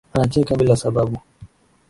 [0.13, 1.17] Anacheka bila sababu